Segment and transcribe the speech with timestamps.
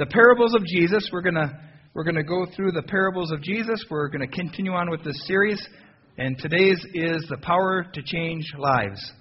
[0.00, 1.10] the parables of Jesus.
[1.12, 1.52] We're going to
[1.92, 3.84] we're going to go through the parables of Jesus.
[3.90, 5.62] We're going to continue on with this series.
[6.16, 9.12] And today's is the power to change lives.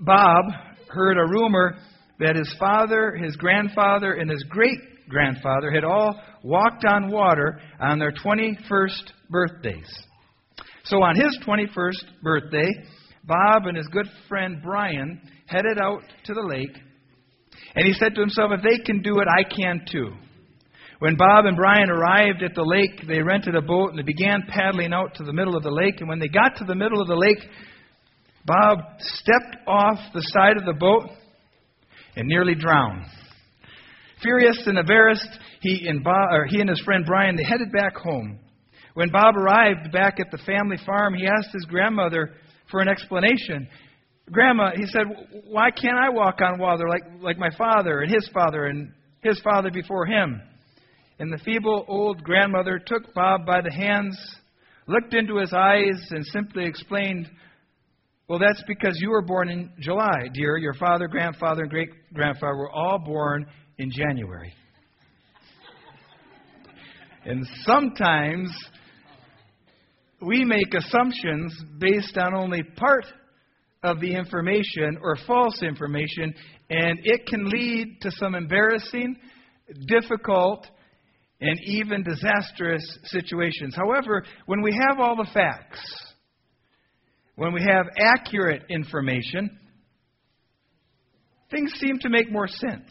[0.00, 0.46] Bob
[0.88, 1.76] heard a rumor
[2.20, 4.78] that his father, his grandfather, and his great
[5.10, 10.06] grandfather had all walked on water on their 21st birthdays.
[10.84, 12.70] So on his 21st birthday,
[13.24, 16.74] Bob and his good friend Brian headed out to the lake,
[17.74, 20.12] and he said to himself, If they can do it, I can too.
[21.00, 24.44] When Bob and Brian arrived at the lake, they rented a boat and they began
[24.48, 25.96] paddling out to the middle of the lake.
[25.98, 27.40] And when they got to the middle of the lake,
[28.46, 31.10] Bob stepped off the side of the boat
[32.16, 33.04] and nearly drowned.
[34.22, 35.28] Furious and embarrassed,
[35.60, 38.38] he and, Bob, he and his friend Brian they headed back home.
[38.94, 42.34] When Bob arrived back at the family farm, he asked his grandmother
[42.70, 43.68] for an explanation.
[44.30, 45.02] Grandma, he said,
[45.46, 48.90] why can't I walk on water like, like my father and his father and
[49.22, 50.40] his father before him?
[51.18, 54.18] And the feeble old grandmother took Bob by the hands,
[54.86, 57.30] looked into his eyes, and simply explained,
[58.28, 60.56] Well, that's because you were born in July, dear.
[60.56, 63.46] Your father, grandfather, and great grandfather were all born
[63.78, 64.52] in January.
[67.26, 68.50] and sometimes
[70.20, 73.04] we make assumptions based on only part
[73.84, 76.34] of the information or false information,
[76.70, 79.14] and it can lead to some embarrassing,
[79.86, 80.66] difficult,
[81.40, 83.76] and even disastrous situations.
[83.76, 85.80] However, when we have all the facts,
[87.36, 89.58] when we have accurate information,
[91.50, 92.90] things seem to make more sense.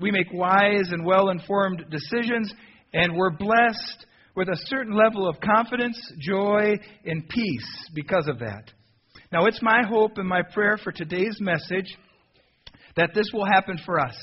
[0.00, 2.52] We make wise and well informed decisions,
[2.92, 6.74] and we're blessed with a certain level of confidence, joy,
[7.04, 8.72] and peace because of that.
[9.32, 11.96] Now, it's my hope and my prayer for today's message
[12.96, 14.16] that this will happen for us.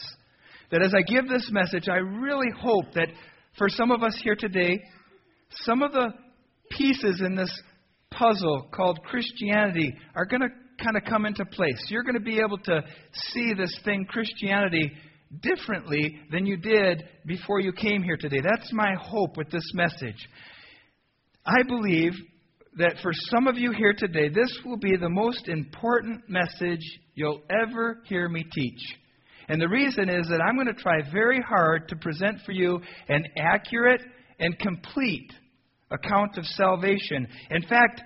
[0.69, 3.07] That as I give this message, I really hope that
[3.57, 4.77] for some of us here today,
[5.63, 6.09] some of the
[6.71, 7.51] pieces in this
[8.11, 10.49] puzzle called Christianity are going to
[10.83, 11.81] kind of come into place.
[11.87, 12.81] You're going to be able to
[13.13, 14.91] see this thing, Christianity,
[15.41, 18.41] differently than you did before you came here today.
[18.41, 20.27] That's my hope with this message.
[21.45, 22.11] I believe
[22.77, 26.81] that for some of you here today, this will be the most important message
[27.15, 28.79] you'll ever hear me teach.
[29.49, 32.79] And the reason is that I'm going to try very hard to present for you
[33.07, 34.01] an accurate
[34.39, 35.31] and complete
[35.89, 37.27] account of salvation.
[37.49, 38.01] In fact,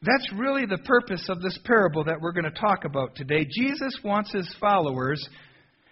[0.00, 3.46] that's really the purpose of this parable that we're going to talk about today.
[3.48, 5.24] Jesus wants his followers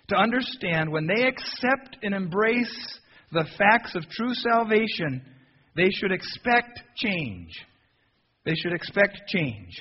[0.08, 2.98] to understand when they accept and embrace
[3.31, 5.22] the facts of true salvation,
[5.76, 7.50] they should expect change.
[8.44, 9.81] They should expect change.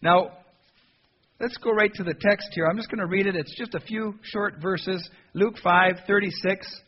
[0.00, 0.30] Now,
[1.40, 2.66] let's go right to the text here.
[2.66, 3.34] I'm just going to read it.
[3.34, 5.08] It's just a few short verses.
[5.34, 6.80] Luke 5 36.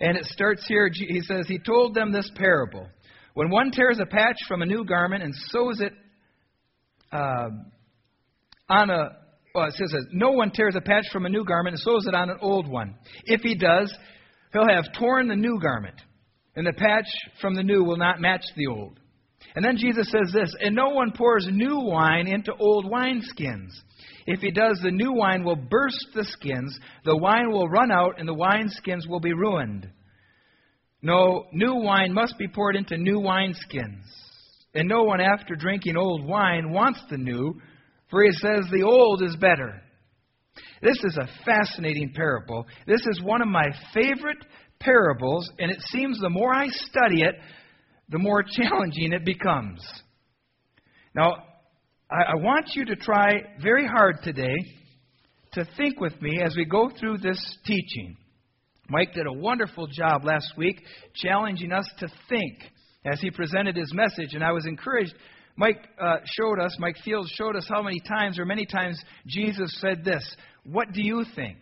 [0.00, 0.90] And it starts here.
[0.92, 2.88] He says, He told them this parable.
[3.34, 5.92] When one tears a patch from a new garment and sews it
[7.12, 7.48] uh,
[8.68, 9.21] on a
[9.54, 12.06] well, it says that no one tears a patch from a new garment and sews
[12.06, 12.94] it on an old one.
[13.24, 13.94] If he does,
[14.52, 16.00] he'll have torn the new garment,
[16.56, 17.06] and the patch
[17.40, 18.98] from the new will not match the old.
[19.54, 23.70] And then Jesus says this, and no one pours new wine into old wineskins.
[24.26, 28.18] If he does, the new wine will burst the skins, the wine will run out,
[28.18, 29.90] and the wineskins will be ruined.
[31.02, 34.04] No, new wine must be poured into new wineskins.
[34.74, 37.60] And no one, after drinking old wine, wants the new
[38.12, 39.80] for he says the old is better.
[40.82, 42.66] This is a fascinating parable.
[42.86, 44.44] This is one of my favorite
[44.80, 47.34] parables, and it seems the more I study it,
[48.10, 49.82] the more challenging it becomes.
[51.14, 51.36] Now,
[52.10, 53.30] I, I want you to try
[53.62, 54.56] very hard today
[55.54, 58.16] to think with me as we go through this teaching.
[58.90, 60.82] Mike did a wonderful job last week
[61.14, 62.58] challenging us to think
[63.10, 65.14] as he presented his message, and I was encouraged
[65.56, 69.70] Mike uh, showed us, Mike Fields showed us how many times or many times Jesus
[69.80, 70.24] said this
[70.64, 71.58] What do you think?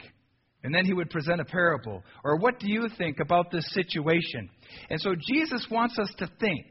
[0.63, 2.03] And then he would present a parable.
[2.23, 4.51] Or what do you think about this situation?
[4.91, 6.67] And so Jesus wants us to think.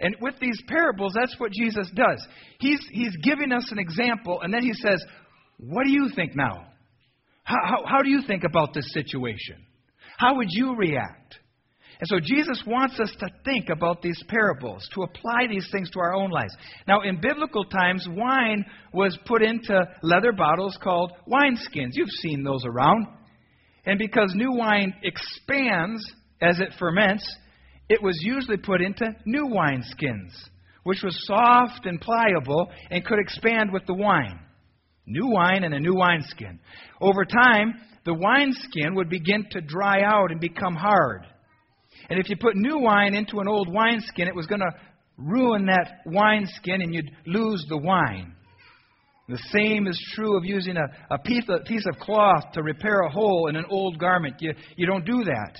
[0.00, 2.26] And with these parables, that's what Jesus does.
[2.60, 5.02] He's, he's giving us an example, and then he says,
[5.58, 6.66] What do you think now?
[7.44, 9.64] How, how, how do you think about this situation?
[10.18, 11.38] How would you react?
[12.00, 16.00] And so Jesus wants us to think about these parables, to apply these things to
[16.00, 16.54] our own lives.
[16.88, 21.90] Now, in biblical times, wine was put into leather bottles called wineskins.
[21.92, 23.06] You've seen those around.
[23.86, 26.04] And because new wine expands
[26.40, 27.24] as it ferments,
[27.88, 30.32] it was usually put into new wineskins,
[30.84, 34.40] which was soft and pliable and could expand with the wine.
[35.06, 36.58] New wine and a new wineskin.
[37.00, 37.74] Over time,
[38.06, 41.26] the wineskin would begin to dry out and become hard.
[42.10, 44.72] And if you put new wine into an old wineskin, it was going to
[45.16, 48.34] ruin that wineskin and you'd lose the wine.
[49.28, 53.00] The same is true of using a, a piece, of, piece of cloth to repair
[53.00, 54.36] a hole in an old garment.
[54.40, 55.54] You, you don't do that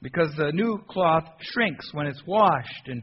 [0.00, 2.86] because the new cloth shrinks when it's washed.
[2.86, 3.02] And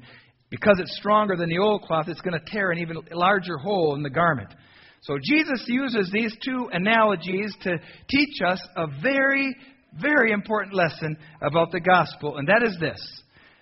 [0.50, 3.96] because it's stronger than the old cloth, it's going to tear an even larger hole
[3.96, 4.54] in the garment.
[5.02, 7.78] So Jesus uses these two analogies to
[8.10, 9.54] teach us a very,
[10.02, 13.00] very important lesson about the gospel, and that is this.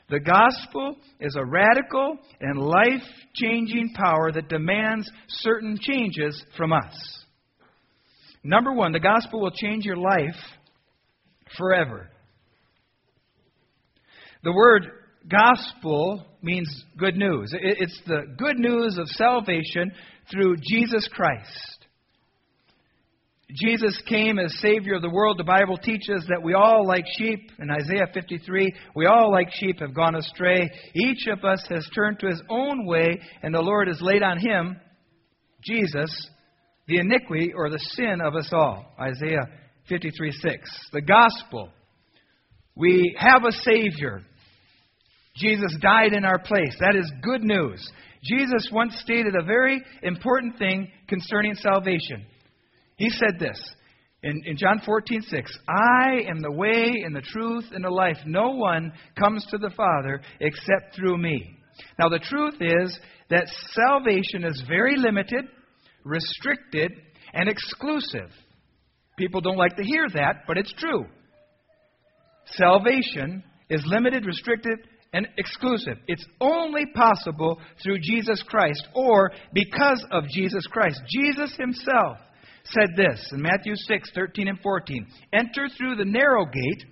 [0.10, 7.24] The gospel is a radical and life changing power that demands certain changes from us.
[8.44, 10.36] Number one, the gospel will change your life
[11.58, 12.10] forever.
[14.44, 14.88] The word
[15.30, 16.68] gospel means
[16.98, 17.54] good news.
[17.54, 19.92] It's the good news of salvation
[20.32, 21.81] through Jesus Christ.
[23.54, 25.38] Jesus came as Savior of the world.
[25.38, 29.80] The Bible teaches that we all, like sheep, in Isaiah 53, we all, like sheep,
[29.80, 30.70] have gone astray.
[30.96, 34.40] Each of us has turned to his own way, and the Lord has laid on
[34.40, 34.80] him,
[35.64, 36.30] Jesus,
[36.88, 38.86] the iniquity or the sin of us all.
[39.00, 39.50] Isaiah
[39.90, 40.70] 53 6.
[40.94, 41.70] The gospel.
[42.76, 44.22] We have a Savior.
[45.36, 46.76] Jesus died in our place.
[46.80, 47.90] That is good news.
[48.24, 52.26] Jesus once stated a very important thing concerning salvation.
[52.98, 53.60] He said this
[54.24, 58.18] in, in John 14, 6 I am the way and the truth and the life.
[58.26, 61.58] No one comes to the Father except through me.
[61.98, 63.00] Now, the truth is
[63.30, 65.46] that salvation is very limited,
[66.04, 66.92] restricted,
[67.34, 68.30] and exclusive.
[69.18, 71.06] People don't like to hear that, but it's true.
[72.46, 74.80] Salvation is limited, restricted,
[75.14, 75.98] and exclusive.
[76.08, 81.02] It's only possible through Jesus Christ or because of Jesus Christ.
[81.10, 82.18] Jesus himself
[82.66, 86.86] said this in Matthew 6, 13 and 14 Enter through the narrow gate,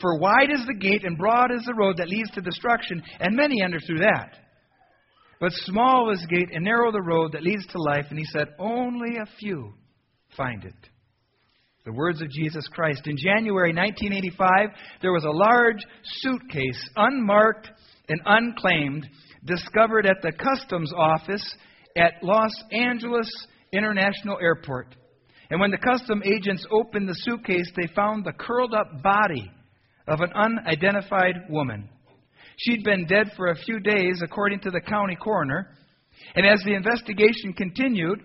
[0.00, 3.36] for wide is the gate and broad is the road that leads to destruction, and
[3.36, 4.36] many enter through that.
[5.40, 8.24] But small is the gate and narrow the road that leads to life, and he
[8.24, 9.74] said, Only a few
[10.36, 10.74] find it.
[11.84, 13.06] The words of Jesus Christ.
[13.06, 17.70] In January 1985, there was a large suitcase, unmarked
[18.08, 19.08] and unclaimed,
[19.44, 21.56] discovered at the customs office
[21.96, 23.30] at Los Angeles
[23.72, 24.94] International Airport.
[25.50, 29.50] And when the custom agents opened the suitcase, they found the curled up body
[30.06, 31.88] of an unidentified woman.
[32.58, 35.68] She'd been dead for a few days, according to the county coroner.
[36.34, 38.20] And as the investigation continued,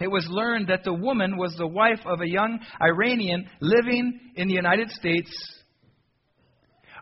[0.00, 4.48] it was learned that the woman was the wife of a young Iranian living in
[4.48, 5.30] the United States.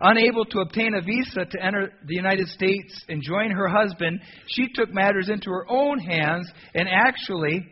[0.01, 4.69] Unable to obtain a visa to enter the United States and join her husband, she
[4.75, 7.67] took matters into her own hands and actually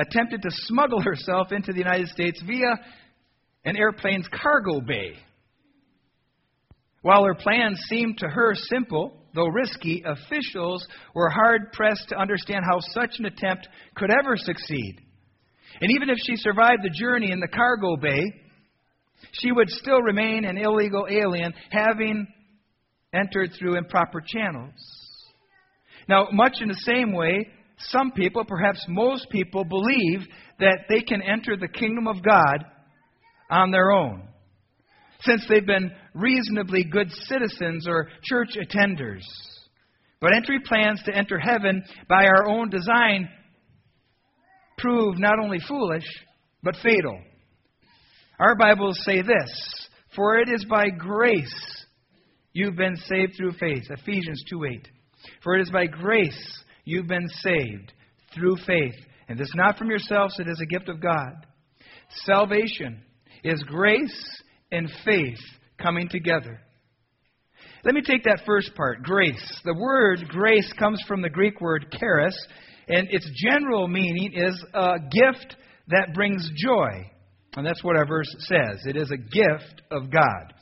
[0.00, 2.74] attempted to smuggle herself into the United States via
[3.64, 5.14] an airplane's cargo bay.
[7.02, 12.64] While her plans seemed to her simple, though risky, officials were hard pressed to understand
[12.68, 15.00] how such an attempt could ever succeed.
[15.80, 18.22] And even if she survived the journey in the cargo bay,
[19.32, 22.26] she would still remain an illegal alien, having
[23.14, 24.74] entered through improper channels.
[26.08, 27.48] Now, much in the same way,
[27.88, 30.20] some people, perhaps most people, believe
[30.58, 32.64] that they can enter the kingdom of God
[33.50, 34.22] on their own,
[35.22, 39.22] since they've been reasonably good citizens or church attenders.
[40.20, 43.28] But entry plans to enter heaven by our own design
[44.76, 46.04] prove not only foolish,
[46.62, 47.18] but fatal.
[48.38, 51.86] Our Bibles say this For it is by grace
[52.52, 53.84] you've been saved through faith.
[53.90, 54.88] Ephesians 2 8.
[55.42, 57.92] For it is by grace you've been saved
[58.34, 58.94] through faith.
[59.28, 61.46] And this is not from yourselves, it is a gift of God.
[62.24, 63.02] Salvation
[63.44, 64.42] is grace
[64.72, 65.38] and faith
[65.80, 66.60] coming together.
[67.84, 69.60] Let me take that first part, grace.
[69.64, 72.36] The word grace comes from the Greek word charis,
[72.88, 75.56] and its general meaning is a gift
[75.88, 77.10] that brings joy.
[77.56, 78.84] And that's what our verse says.
[78.84, 80.52] It is a gift of God.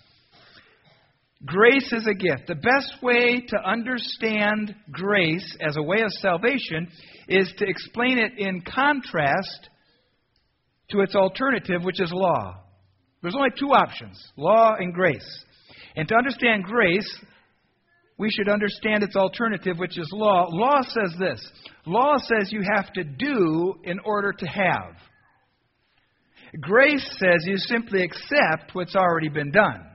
[1.44, 2.48] Grace is a gift.
[2.48, 6.88] The best way to understand grace as a way of salvation
[7.28, 9.70] is to explain it in contrast
[10.90, 12.56] to its alternative, which is law.
[13.22, 15.44] There's only two options law and grace.
[15.94, 17.08] And to understand grace,
[18.18, 20.46] we should understand its alternative, which is law.
[20.50, 21.40] Law says this
[21.86, 24.96] law says you have to do in order to have.
[26.60, 29.87] Grace says you simply accept what's already been done.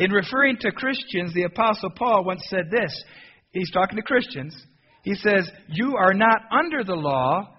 [0.00, 3.04] In referring to Christians, the Apostle Paul once said this.
[3.52, 4.56] He's talking to Christians.
[5.02, 7.54] He says, You are not under the law,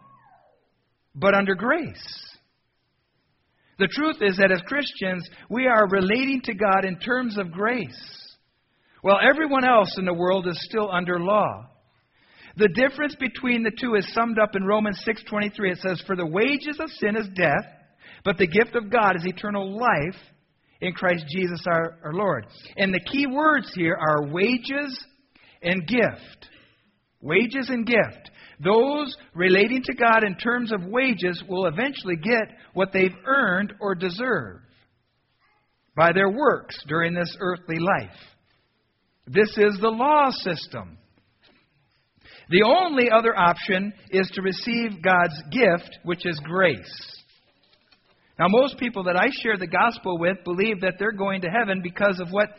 [1.13, 2.35] but under grace.
[3.77, 8.35] The truth is that as Christians, we are relating to God in terms of grace,
[9.03, 11.67] while everyone else in the world is still under law.
[12.57, 15.71] The difference between the two is summed up in Romans 6:23.
[15.71, 17.67] It says, "For the wages of sin is death,
[18.23, 20.17] but the gift of God is eternal life
[20.81, 22.45] in Christ Jesus our, our Lord."
[22.77, 25.05] And the key words here are wages
[25.61, 26.49] and gift.
[27.21, 28.31] Wages and gift.
[28.63, 33.95] Those relating to God in terms of wages will eventually get what they've earned or
[33.95, 34.61] deserve
[35.95, 38.17] by their works during this earthly life.
[39.27, 40.97] This is the law system.
[42.49, 47.20] The only other option is to receive God's gift, which is grace.
[48.41, 51.79] Now, most people that I share the gospel with believe that they're going to heaven
[51.83, 52.49] because of what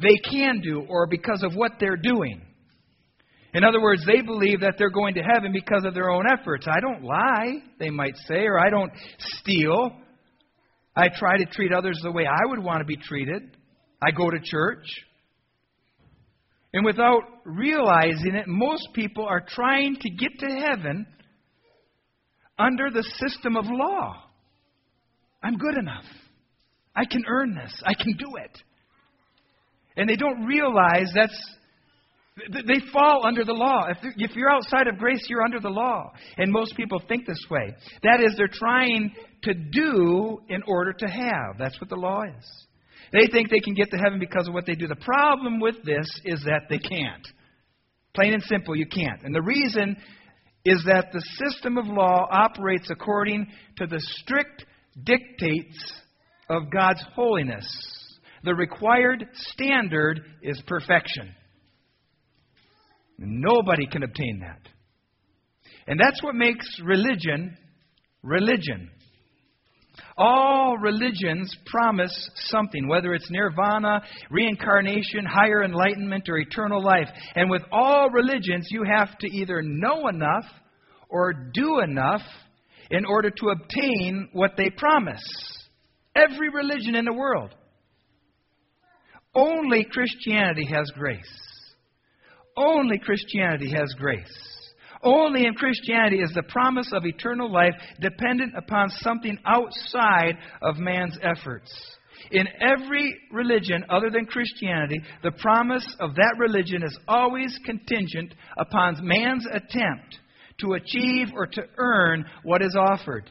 [0.00, 2.42] they can do or because of what they're doing.
[3.52, 6.68] In other words, they believe that they're going to heaven because of their own efforts.
[6.68, 9.90] I don't lie, they might say, or I don't steal.
[10.94, 13.42] I try to treat others the way I would want to be treated.
[14.00, 14.86] I go to church.
[16.72, 21.04] And without realizing it, most people are trying to get to heaven
[22.60, 24.22] under the system of law.
[25.46, 26.04] I'm good enough.
[26.96, 27.72] I can earn this.
[27.84, 28.50] I can do it.
[29.96, 31.40] And they don't realize that's.
[32.50, 33.86] They fall under the law.
[34.16, 36.12] If you're outside of grace, you're under the law.
[36.36, 37.74] And most people think this way.
[38.02, 41.56] That is, they're trying to do in order to have.
[41.58, 42.66] That's what the law is.
[43.12, 44.88] They think they can get to heaven because of what they do.
[44.88, 47.26] The problem with this is that they can't.
[48.14, 49.22] Plain and simple, you can't.
[49.22, 49.96] And the reason
[50.64, 54.66] is that the system of law operates according to the strict
[55.04, 55.76] dictates
[56.48, 57.66] of God's holiness.
[58.44, 61.34] The required standard is perfection.
[63.18, 64.60] Nobody can obtain that.
[65.86, 67.56] And that's what makes religion
[68.26, 68.90] religion.
[70.18, 77.08] All religions promise something, whether it's nirvana, reincarnation, higher enlightenment, or eternal life.
[77.34, 80.44] And with all religions, you have to either know enough
[81.08, 82.22] or do enough
[82.90, 85.22] in order to obtain what they promise.
[86.14, 87.54] Every religion in the world.
[89.34, 91.20] Only Christianity has grace.
[92.56, 94.56] Only Christianity has grace.
[95.02, 101.18] Only in Christianity is the promise of eternal life dependent upon something outside of man's
[101.22, 101.70] efforts.
[102.30, 109.06] In every religion other than Christianity, the promise of that religion is always contingent upon
[109.06, 110.18] man's attempt
[110.60, 113.30] to achieve or to earn what is offered.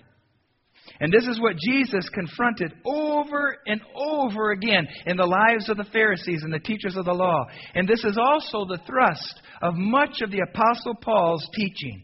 [1.00, 5.84] And this is what Jesus confronted over and over again in the lives of the
[5.92, 7.46] Pharisees and the teachers of the law.
[7.74, 12.04] And this is also the thrust of much of the Apostle Paul's teaching.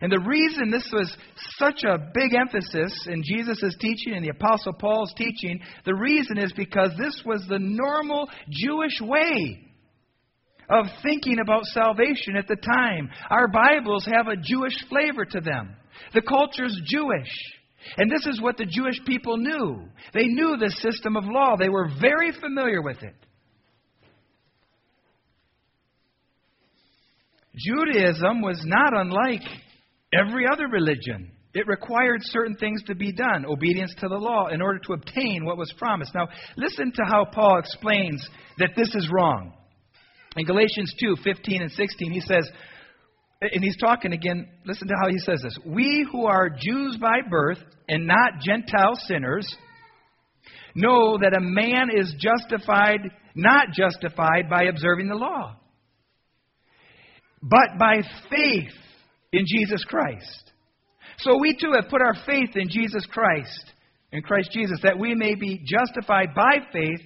[0.00, 1.14] And the reason this was
[1.56, 6.52] such a big emphasis in Jesus' teaching and the Apostle Paul's teaching, the reason is
[6.52, 9.67] because this was the normal Jewish way
[10.68, 13.10] of thinking about salvation at the time.
[13.30, 15.74] Our Bibles have a Jewish flavor to them.
[16.14, 17.30] The culture's Jewish.
[17.96, 19.88] And this is what the Jewish people knew.
[20.12, 23.14] They knew the system of law, they were very familiar with it.
[27.56, 29.42] Judaism was not unlike
[30.12, 31.32] every other religion.
[31.54, 35.44] It required certain things to be done, obedience to the law, in order to obtain
[35.44, 36.14] what was promised.
[36.14, 38.24] Now, listen to how Paul explains
[38.58, 39.54] that this is wrong.
[40.36, 42.48] In Galatians 2 15 and 16, he says,
[43.40, 45.56] and he's talking again, listen to how he says this.
[45.64, 47.58] We who are Jews by birth
[47.88, 49.46] and not Gentile sinners
[50.74, 53.00] know that a man is justified,
[53.34, 55.56] not justified by observing the law,
[57.40, 58.72] but by faith
[59.32, 60.52] in Jesus Christ.
[61.18, 63.72] So we too have put our faith in Jesus Christ,
[64.12, 67.00] in Christ Jesus, that we may be justified by faith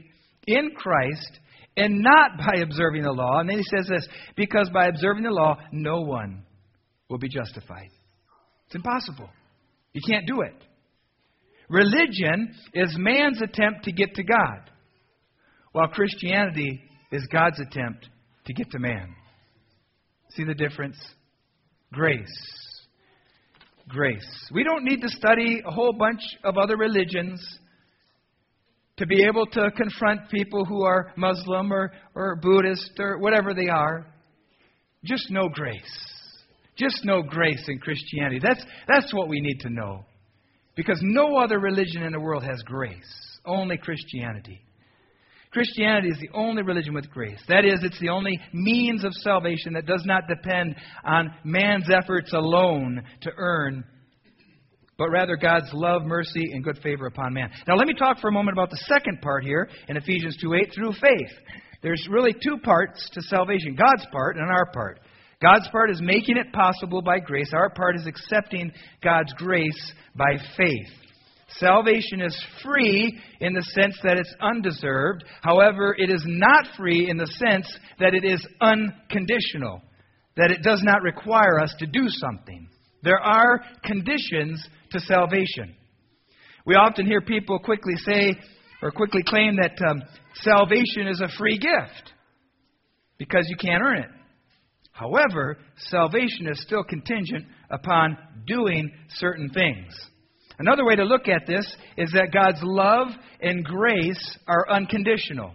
[0.47, 1.41] in Christ
[1.77, 3.41] and not by observing the law.
[3.41, 6.45] And then he says this because by observing the law, no one
[7.09, 7.91] will be justified.
[8.67, 9.29] It's impossible.
[9.93, 10.55] You can't do it.
[11.69, 14.71] Religion is man's attempt to get to God,
[15.73, 18.09] while Christianity is God's attempt
[18.47, 19.15] to get to man.
[20.31, 20.97] See the difference?
[21.93, 22.27] Grace.
[23.89, 24.49] Grace.
[24.53, 27.43] We don't need to study a whole bunch of other religions
[29.03, 33.67] to be able to confront people who are Muslim or, or Buddhist or whatever they
[33.67, 34.07] are.
[35.05, 35.83] Just know grace.
[36.77, 38.39] Just know grace in Christianity.
[38.41, 40.05] That's, that's what we need to know.
[40.77, 44.61] Because no other religion in the world has grace, only Christianity.
[45.51, 47.41] Christianity is the only religion with grace.
[47.49, 52.33] That is, it's the only means of salvation that does not depend on man's efforts
[52.33, 53.83] alone to earn
[54.99, 57.51] but rather God's love, mercy, and good favor upon man.
[57.67, 60.55] Now, let me talk for a moment about the second part here in Ephesians 2
[60.55, 61.33] 8 through faith.
[61.83, 65.01] There's really two parts to salvation God's part and our part.
[65.43, 68.73] God's part is making it possible by grace, our part is accepting
[69.03, 70.89] God's grace by faith.
[71.59, 75.25] Salvation is free in the sense that it's undeserved.
[75.43, 77.67] However, it is not free in the sense
[77.99, 79.83] that it is unconditional,
[80.37, 82.69] that it does not require us to do something.
[83.03, 85.75] There are conditions to salvation.
[86.65, 88.35] We often hear people quickly say
[88.83, 90.03] or quickly claim that um,
[90.35, 92.13] salvation is a free gift
[93.19, 94.11] because you can't earn it.
[94.93, 99.93] However, salvation is still contingent upon doing certain things.
[100.59, 103.09] Another way to look at this is that God's love
[103.41, 105.53] and grace are unconditional.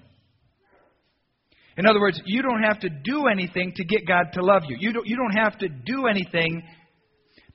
[1.77, 4.77] In other words, you don't have to do anything to get God to love you.
[4.79, 6.63] You don't, you don't have to do anything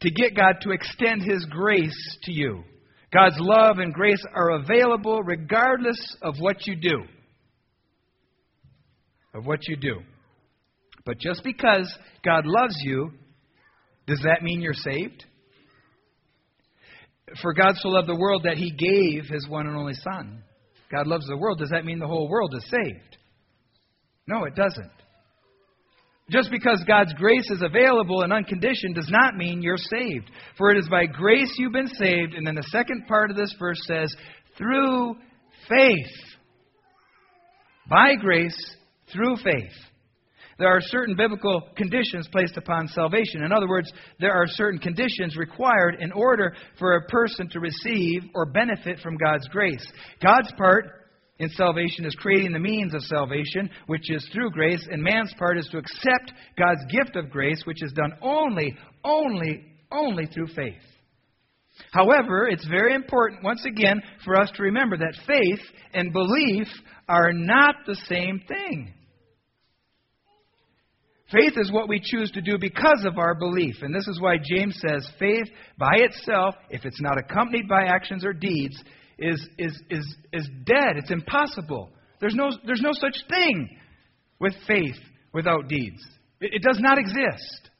[0.03, 2.63] to get God to extend His grace to you.
[3.13, 7.03] God's love and grace are available regardless of what you do.
[9.35, 10.01] Of what you do.
[11.05, 11.93] But just because
[12.25, 13.11] God loves you,
[14.07, 15.25] does that mean you're saved?
[17.41, 20.43] For God so loved the world that he gave his one and only Son.
[20.91, 21.59] God loves the world.
[21.59, 23.17] Does that mean the whole world is saved?
[24.27, 24.91] No, it doesn't.
[26.33, 30.31] Just because God's grace is available and unconditioned does not mean you're saved.
[30.57, 32.35] For it is by grace you've been saved.
[32.35, 34.15] And then the second part of this verse says,
[34.57, 35.17] through
[35.69, 36.13] faith.
[37.89, 38.57] By grace,
[39.13, 39.73] through faith.
[40.59, 43.43] There are certain biblical conditions placed upon salvation.
[43.45, 48.23] In other words, there are certain conditions required in order for a person to receive
[48.35, 49.85] or benefit from God's grace.
[50.23, 51.02] God's part
[51.39, 55.59] in salvation is creating the means of salvation, which is through grace, and man's part
[55.59, 60.83] is to accept God's gift of grace, which is done only, only, only through faith.
[61.93, 65.61] However, it's very important, once again, for us to remember that faith
[65.95, 66.69] and belief
[67.09, 68.93] are not the same thing.
[71.33, 73.77] Faith is what we choose to do because of our belief.
[73.81, 78.23] And this is why James says faith by itself, if it's not accompanied by actions
[78.23, 78.77] or deeds,
[79.23, 80.97] is, is, is, is dead.
[80.97, 81.91] It's impossible.
[82.21, 83.69] There's no, there's no such thing
[84.41, 84.97] with faith
[85.33, 86.03] without deeds.
[86.41, 87.71] It, it does not exist.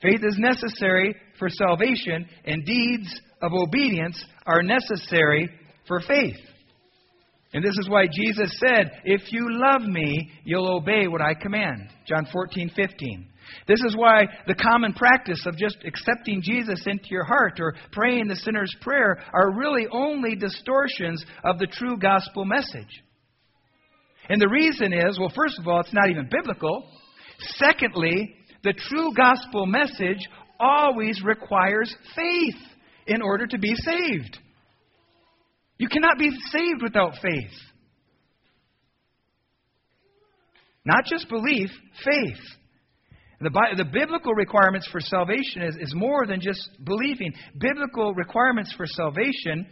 [0.00, 5.48] Faith is necessary for salvation, and deeds of obedience are necessary
[5.86, 6.38] for faith.
[7.54, 11.88] And this is why Jesus said, If you love me, you'll obey what I command.
[12.06, 13.28] John 14, 15.
[13.66, 18.28] This is why the common practice of just accepting Jesus into your heart or praying
[18.28, 23.02] the sinner's prayer are really only distortions of the true gospel message.
[24.28, 26.84] And the reason is well, first of all, it's not even biblical.
[27.56, 30.28] Secondly, the true gospel message
[30.60, 32.60] always requires faith
[33.06, 34.38] in order to be saved.
[35.78, 37.50] You cannot be saved without faith.
[40.84, 41.70] Not just belief,
[42.04, 42.38] faith.
[43.42, 47.32] The, the biblical requirements for salvation is, is more than just believing.
[47.58, 49.66] Biblical requirements for salvation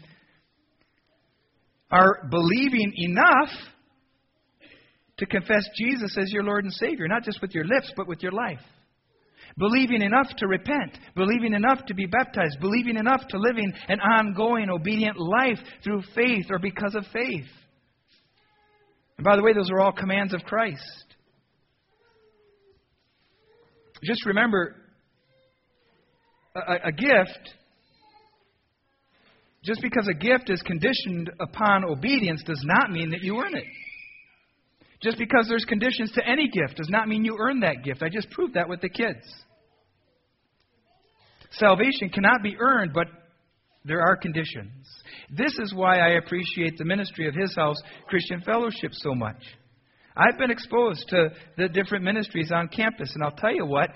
[1.91, 3.51] are believing enough
[5.19, 8.23] to confess Jesus as your Lord and Savior, not just with your lips, but with
[8.23, 8.61] your life
[9.59, 14.71] believing enough to repent, believing enough to be baptized, believing enough to living an ongoing
[14.71, 17.47] obedient life through faith or because of faith.
[19.19, 21.10] And by the way, those are all commands of Christ.
[24.03, 24.77] Just remember
[26.55, 27.51] a, a gift,
[29.63, 33.65] just because a gift is conditioned upon obedience, does not mean that you earn it.
[35.03, 38.03] Just because there's conditions to any gift does not mean you earn that gift.
[38.03, 39.25] I just proved that with the kids.
[41.53, 43.07] Salvation cannot be earned, but
[43.85, 44.87] there are conditions.
[45.31, 47.77] This is why I appreciate the ministry of His House
[48.09, 49.43] Christian Fellowship so much.
[50.16, 53.90] I've been exposed to the different ministries on campus, and I'll tell you what,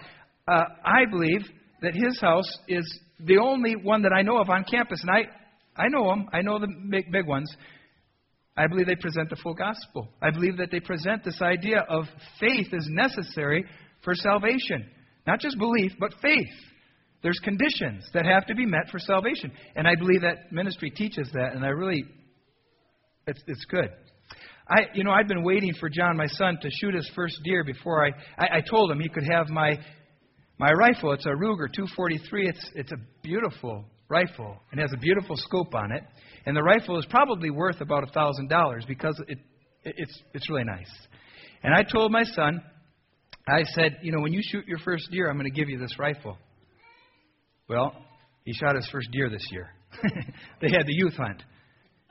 [0.46, 1.42] uh, I believe
[1.82, 5.82] that His House is the only one that I know of on campus, and I,
[5.82, 7.54] I know them, I know the big, big ones.
[8.56, 10.08] I believe they present the full gospel.
[10.22, 12.04] I believe that they present this idea of
[12.38, 13.64] faith is necessary
[14.04, 14.88] for salvation.
[15.26, 16.54] Not just belief, but faith.
[17.22, 19.50] There's conditions that have to be met for salvation.
[19.74, 22.04] And I believe that ministry teaches that, and I really,
[23.26, 23.90] it's, it's good.
[24.68, 27.64] I, you know, I've been waiting for John, my son, to shoot his first deer
[27.64, 29.78] before I, I, I told him he could have my,
[30.58, 31.12] my rifle.
[31.12, 32.48] It's a Ruger 243.
[32.48, 36.02] It's, it's a beautiful rifle and has a beautiful scope on it.
[36.46, 39.38] And the rifle is probably worth about a thousand dollars because it,
[39.82, 40.90] it, it's, it's really nice.
[41.62, 42.62] And I told my son,
[43.46, 45.78] I said, you know, when you shoot your first deer, I'm going to give you
[45.78, 46.38] this rifle.
[47.68, 47.94] Well,
[48.44, 49.68] He shot his first deer this year.
[50.62, 51.42] they had the youth hunt.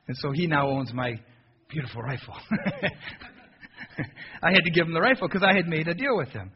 [0.07, 1.19] And so he now owns my
[1.73, 2.35] beautiful rifle.
[4.43, 6.51] I had to give him the rifle because I had made a deal with him.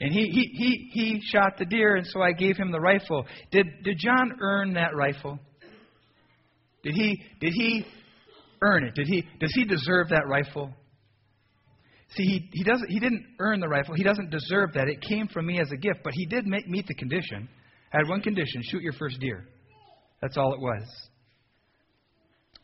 [0.00, 3.26] And he, he, he, he shot the deer, and so I gave him the rifle.
[3.52, 5.38] Did, did John earn that rifle?
[6.82, 7.84] Did he, did he
[8.62, 8.94] earn it?
[8.94, 10.72] Did he, does he deserve that rifle?
[12.16, 13.94] See, he, he, doesn't, he didn't earn the rifle.
[13.94, 14.88] He doesn't deserve that.
[14.88, 17.48] It came from me as a gift, but he did make, meet the condition.
[17.90, 19.46] Had one condition shoot your first deer.
[20.22, 20.82] That's all it was.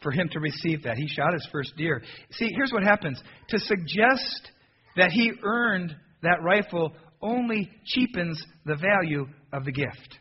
[0.07, 2.01] For him to receive that, he shot his first deer.
[2.31, 3.21] See, here's what happens.
[3.49, 4.53] To suggest
[4.97, 10.19] that he earned that rifle only cheapens the value of the gift.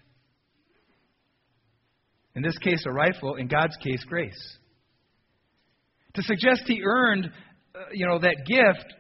[2.34, 3.36] In this case, a rifle.
[3.36, 4.58] In God's case, grace.
[6.16, 7.30] To suggest he earned,
[7.76, 8.92] uh, you know, that gift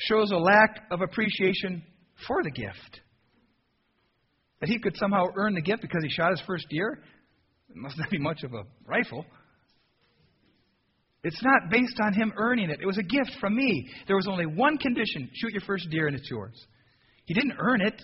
[0.00, 1.82] shows a lack of appreciation
[2.26, 3.00] for the gift.
[4.60, 6.98] That he could somehow earn the gift because he shot his first deer,
[7.70, 9.24] it must not be much of a rifle.
[11.22, 12.80] It's not based on him earning it.
[12.80, 13.88] It was a gift from me.
[14.06, 16.54] There was only one condition shoot your first deer and it's yours.
[17.26, 18.00] He didn't earn it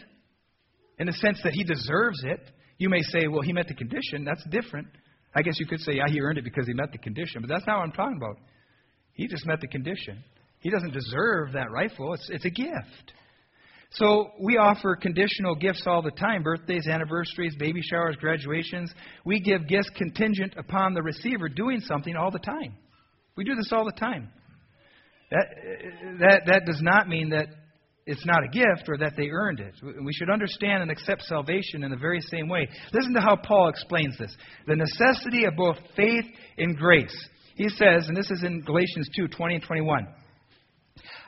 [0.99, 2.41] in the sense that he deserves it.
[2.79, 4.25] You may say, well, he met the condition.
[4.25, 4.87] That's different.
[5.35, 7.41] I guess you could say, yeah, he earned it because he met the condition.
[7.41, 8.37] But that's not what I'm talking about.
[9.15, 10.23] He just met the condition.
[10.61, 13.13] He doesn't deserve that rifle, it's, it's a gift.
[13.99, 18.93] So we offer conditional gifts all the time birthdays, anniversaries, baby showers, graduations.
[19.25, 22.75] We give gifts contingent upon the receiver doing something all the time.
[23.37, 24.31] We do this all the time.
[25.31, 25.47] That,
[26.21, 27.49] that, that does not mean that
[28.05, 29.75] it's not a gift or that they earned it.
[29.83, 32.69] We should understand and accept salvation in the very same way.
[32.93, 34.35] Listen to how Paul explains this
[34.67, 36.27] the necessity of both faith
[36.59, 37.17] and grace.
[37.57, 40.07] He says, and this is in Galatians 2 20 and 21.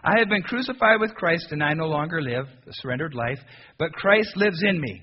[0.05, 3.39] I have been crucified with Christ, and I no longer live, a surrendered life,
[3.79, 5.03] but Christ lives in me.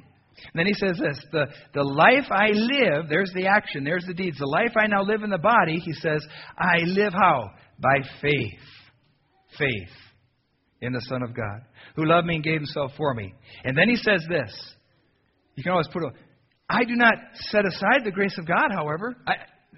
[0.54, 4.14] And then he says this the, the life I live, there's the action, there's the
[4.14, 4.38] deeds.
[4.38, 6.26] The life I now live in the body, he says,
[6.58, 7.52] I live how?
[7.80, 8.60] By faith.
[9.58, 9.90] Faith
[10.82, 11.62] in the Son of God,
[11.96, 13.34] who loved me and gave himself for me.
[13.64, 14.54] And then he says this.
[15.56, 16.10] You can always put a,
[16.70, 19.16] I do not set aside the grace of God, however.
[19.26, 19.34] I,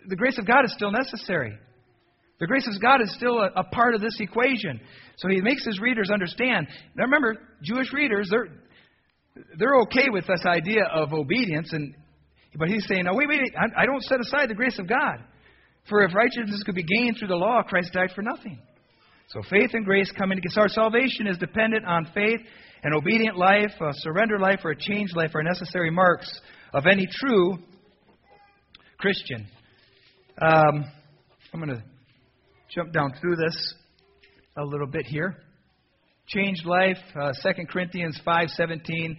[0.07, 1.57] the grace of God is still necessary.
[2.39, 4.79] The grace of God is still a, a, part of this equation.
[5.17, 6.67] So he makes his readers understand.
[6.95, 8.47] Now remember, Jewish readers, they're,
[9.57, 11.95] they're okay with this idea of obedience, and,
[12.55, 15.23] but he's saying, no, wait, wait, I, I don't set aside the grace of God.
[15.89, 18.59] For if righteousness could be gained through the law, Christ died for nothing.
[19.29, 22.39] So faith and grace come into so our salvation is dependent on faith.
[22.83, 26.29] An obedient life, a surrender life, or a changed life are necessary marks
[26.73, 27.57] of any true
[28.99, 29.47] Christian.
[30.39, 30.85] Um,
[31.53, 31.83] I'm going to
[32.73, 33.73] jump down through this
[34.57, 35.35] a little bit here.
[36.27, 39.17] Changed life, uh, 2 Corinthians 5:17.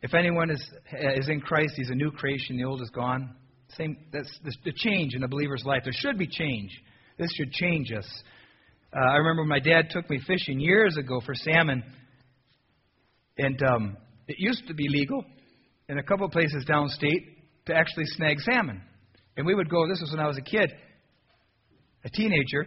[0.00, 2.56] If anyone is, is in Christ, he's a new creation.
[2.56, 3.36] The old is gone.
[3.76, 3.96] Same.
[4.12, 4.30] That's
[4.64, 5.82] the change in a believer's life.
[5.84, 6.70] There should be change.
[7.18, 8.06] This should change us.
[8.94, 11.82] Uh, I remember my dad took me fishing years ago for salmon,
[13.38, 13.96] and um,
[14.28, 15.24] it used to be legal
[15.88, 18.82] in a couple of places downstate to actually snag salmon.
[19.36, 19.86] And we would go.
[19.88, 20.70] This was when I was a kid
[22.04, 22.66] a teenager,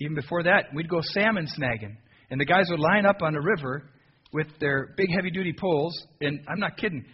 [0.00, 1.96] even before that, we'd go salmon snagging.
[2.30, 3.90] And the guys would line up on the river
[4.32, 7.04] with their big heavy duty poles, and I'm not kidding,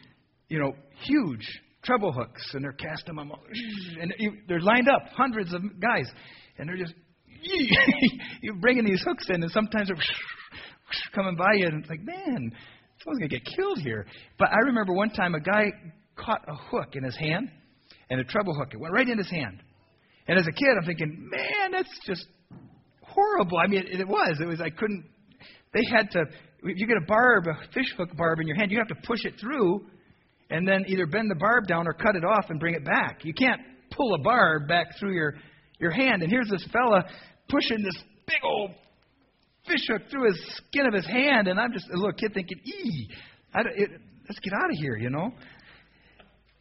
[0.49, 0.73] you know,
[1.05, 1.47] huge
[1.85, 3.31] treble hooks, and they're casting them,
[4.01, 4.13] and
[4.49, 6.07] they're lined up, hundreds of guys,
[6.59, 6.95] and they're just
[8.41, 9.97] you're bringing these hooks in, and sometimes they're
[11.15, 12.51] coming by you, and it's like, man,
[13.03, 14.07] someone's gonna get killed here.
[14.39, 15.67] But I remember one time a guy
[16.17, 17.51] caught a hook in his hand,
[18.15, 18.69] and a treble hook.
[18.73, 19.61] It went right in his hand.
[20.29, 22.27] And as a kid, I'm thinking, man, that's just
[23.03, 23.59] horrible.
[23.59, 24.39] I mean, it, it was.
[24.41, 24.61] It was.
[24.61, 25.05] I couldn't.
[25.73, 26.21] They had to.
[26.63, 29.07] If you get a barb, a fish hook barb in your hand, you have to
[29.07, 29.85] push it through,
[30.49, 33.25] and then either bend the barb down or cut it off and bring it back.
[33.25, 35.35] You can't pull a barb back through your
[35.81, 36.23] your hand.
[36.23, 37.05] And here's this fella
[37.49, 37.97] pushing this
[38.27, 38.71] big old
[39.67, 42.59] fish hook through his skin of his hand, and I'm just a little kid thinking,
[42.65, 43.09] ee,
[43.53, 43.91] I, it,
[44.29, 45.33] let's get out of here, you know.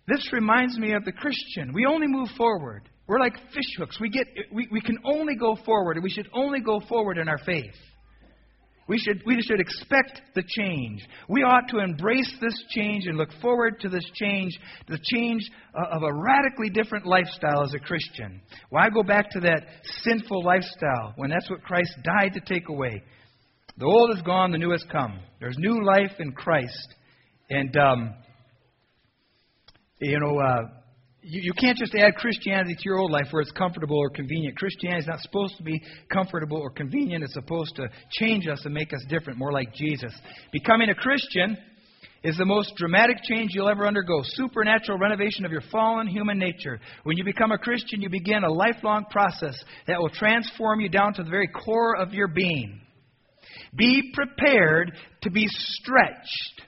[0.08, 1.74] This reminds me of the Christian.
[1.74, 2.90] We only move forward.
[3.08, 4.00] We're like fish hooks.
[4.00, 7.28] We, get, we, we can only go forward, and we should only go forward in
[7.28, 7.74] our faith.
[8.88, 11.08] We should, we should expect the change.
[11.30, 14.52] We ought to embrace this change and look forward to this change,
[14.90, 18.42] the change of a radically different lifestyle as a Christian.
[18.72, 19.64] Why go back to that
[20.02, 23.02] sinful lifestyle when that's what Christ died to take away?
[23.78, 25.20] The old is gone, the new has come.
[25.40, 26.94] There's new life in Christ.
[27.50, 28.14] And, um,
[30.00, 30.62] you know, uh,
[31.22, 34.58] you, you can't just add Christianity to your old life where it's comfortable or convenient.
[34.58, 37.24] Christianity is not supposed to be comfortable or convenient.
[37.24, 40.14] It's supposed to change us and make us different, more like Jesus.
[40.52, 41.58] Becoming a Christian
[42.24, 44.22] is the most dramatic change you'll ever undergo.
[44.24, 46.80] Supernatural renovation of your fallen human nature.
[47.04, 49.56] When you become a Christian, you begin a lifelong process
[49.88, 52.82] that will transform you down to the very core of your being.
[53.76, 56.62] Be prepared to be stretched.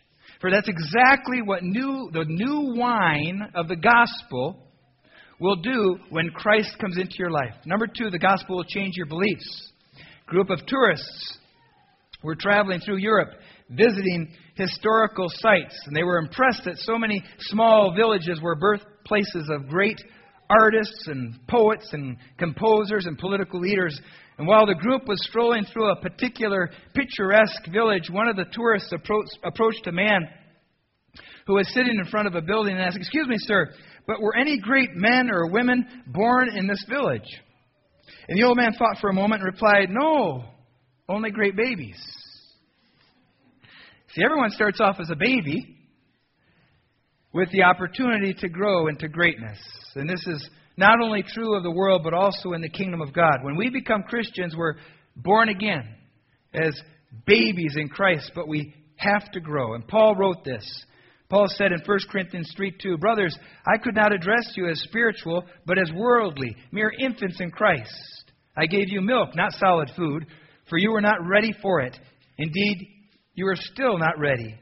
[0.45, 4.67] For that's exactly what new, the new wine of the gospel
[5.39, 7.55] will do when Christ comes into your life.
[7.65, 9.71] Number two, the gospel will change your beliefs.
[10.27, 11.39] Group of tourists
[12.23, 13.29] were traveling through Europe,
[13.71, 19.67] visiting historical sites, and they were impressed that so many small villages were birthplaces of
[19.67, 19.99] great
[20.49, 23.99] artists and poets and composers and political leaders.
[24.38, 28.91] And while the group was strolling through a particular picturesque village, one of the tourists
[28.91, 30.27] approached, approached a man
[31.47, 33.71] who was sitting in front of a building and asked, Excuse me, sir,
[34.08, 37.41] but were any great men or women born in this village?
[38.27, 40.43] And the old man thought for a moment and replied, No,
[41.08, 41.97] only great babies.
[44.13, 45.77] See, everyone starts off as a baby
[47.34, 49.60] with the opportunity to grow into greatness.
[49.95, 53.13] And this is not only true of the world, but also in the kingdom of
[53.13, 53.38] God.
[53.43, 54.75] When we become Christians, we're
[55.15, 55.95] born again
[56.53, 56.79] as
[57.25, 59.73] babies in Christ, but we have to grow.
[59.73, 60.65] And Paul wrote this.
[61.29, 65.43] Paul said in 1 Corinthians 3 2, Brothers, I could not address you as spiritual,
[65.65, 67.91] but as worldly, mere infants in Christ.
[68.58, 70.27] I gave you milk, not solid food,
[70.69, 71.97] for you were not ready for it.
[72.38, 72.88] Indeed,
[73.34, 74.55] you are still not ready.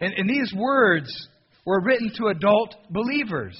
[0.00, 1.10] And, and these words
[1.66, 3.58] were written to adult believers.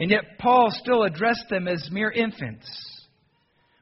[0.00, 2.68] And yet, Paul still addressed them as mere infants.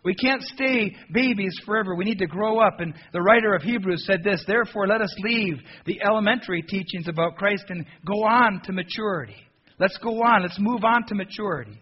[0.06, 1.96] We can't stay babies forever.
[1.96, 2.78] We need to grow up.
[2.78, 7.36] And the writer of Hebrews said this Therefore, let us leave the elementary teachings about
[7.36, 9.36] Christ and go on to maturity.
[9.80, 10.42] Let's go on.
[10.42, 11.78] Let's move on to maturity.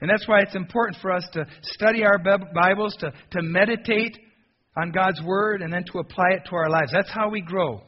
[0.00, 4.16] And that's why it's important for us to study our Bibles, to, to meditate
[4.80, 6.92] on God's Word, and then to apply it to our lives.
[6.92, 7.82] That's how we grow.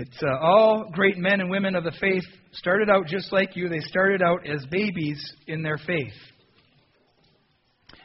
[0.00, 3.68] It's uh, all great men and women of the faith started out just like you.
[3.68, 6.14] They started out as babies in their faith.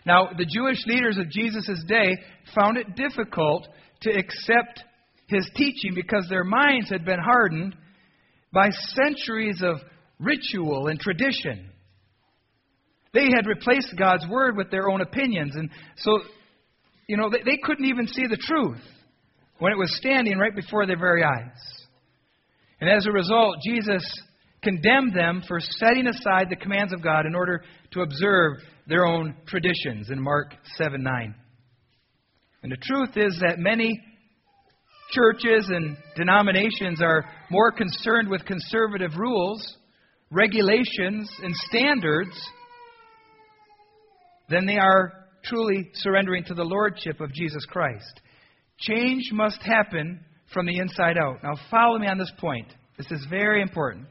[0.03, 2.17] Now, the Jewish leaders of Jesus' day
[2.55, 3.67] found it difficult
[4.01, 4.83] to accept
[5.27, 7.75] his teaching because their minds had been hardened
[8.51, 9.75] by centuries of
[10.19, 11.69] ritual and tradition.
[13.13, 15.55] They had replaced God's word with their own opinions.
[15.55, 16.21] And so,
[17.05, 18.81] you know, they, they couldn't even see the truth
[19.59, 21.82] when it was standing right before their very eyes.
[22.81, 24.03] And as a result, Jesus
[24.61, 28.53] condemned them for setting aside the commands of God in order to observe
[28.87, 31.35] their own traditions in Mark 7 9.
[32.63, 34.01] And the truth is that many
[35.11, 39.77] churches and denominations are more concerned with conservative rules,
[40.31, 42.31] regulations, and standards
[44.49, 45.11] than they are
[45.43, 48.21] truly surrendering to the Lordship of Jesus Christ.
[48.79, 50.21] Change must happen
[50.53, 51.43] from the inside out.
[51.43, 52.67] Now, follow me on this point.
[52.97, 54.07] This is very important.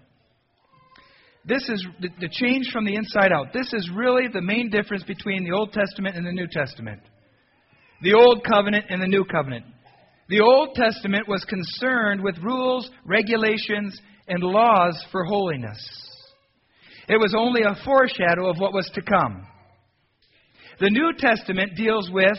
[1.45, 3.53] This is the change from the inside out.
[3.53, 7.01] This is really the main difference between the Old Testament and the New Testament.
[8.03, 9.65] The Old Covenant and the New Covenant.
[10.29, 15.79] The Old Testament was concerned with rules, regulations, and laws for holiness.
[17.09, 19.47] It was only a foreshadow of what was to come.
[20.81, 22.39] The New Testament deals with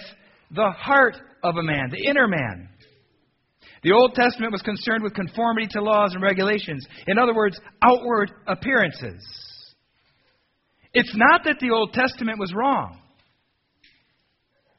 [0.51, 2.69] the heart of a man, the inner man.
[3.83, 6.85] The Old Testament was concerned with conformity to laws and regulations.
[7.07, 9.21] In other words, outward appearances.
[10.93, 12.99] It's not that the Old Testament was wrong.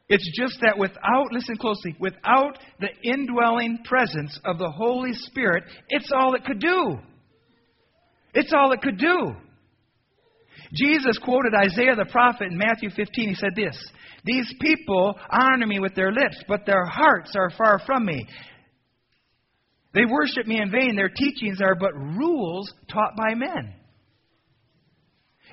[0.09, 6.11] It's just that without, listen closely, without the indwelling presence of the Holy Spirit, it's
[6.15, 6.99] all it could do.
[8.35, 9.35] It's all it could do.
[10.73, 13.29] Jesus quoted Isaiah the prophet in Matthew 15.
[13.29, 13.77] He said this
[14.25, 18.27] These people honor me with their lips, but their hearts are far from me.
[19.95, 20.97] They worship me in vain.
[20.97, 23.75] Their teachings are but rules taught by men.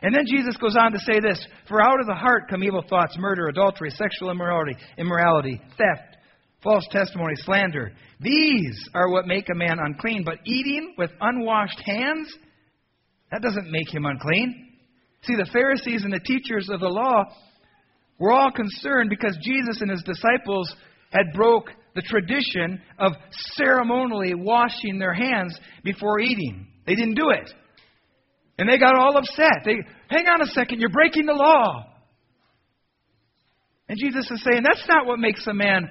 [0.01, 2.84] And then Jesus goes on to say this For out of the heart come evil
[2.89, 6.17] thoughts, murder, adultery, sexual immorality, immorality, theft,
[6.63, 7.91] false testimony, slander.
[8.19, 10.23] These are what make a man unclean.
[10.25, 12.34] But eating with unwashed hands,
[13.32, 14.69] that doesn't make him unclean.
[15.23, 17.25] See, the Pharisees and the teachers of the law
[18.17, 20.73] were all concerned because Jesus and his disciples
[21.12, 23.13] had broke the tradition of
[23.56, 26.67] ceremonially washing their hands before eating.
[26.86, 27.51] They didn't do it.
[28.58, 29.63] And they got all upset.
[29.65, 29.75] They,
[30.10, 31.86] hang on a second, you're breaking the law.
[33.89, 35.89] And Jesus is saying, that's not what makes a man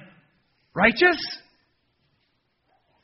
[0.74, 1.18] righteous.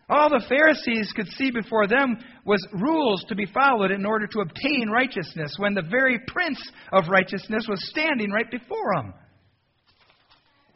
[0.08, 4.40] All the Pharisees could see before them was rules to be followed in order to
[4.40, 6.60] obtain righteousness, when the very Prince
[6.92, 9.14] of righteousness was standing right before them.